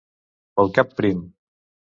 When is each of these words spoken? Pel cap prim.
Pel 0.59 0.73
cap 0.79 0.97
prim. 1.03 1.21